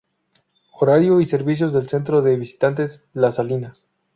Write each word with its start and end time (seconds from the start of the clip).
Horario 0.79 1.21
y 1.21 1.27
Servicios 1.27 1.73
del 1.73 1.87
Centro 1.87 2.23
de 2.23 2.35
Visitantes 2.35 3.03
"Las 3.13 3.35
Salinas" 3.35 3.85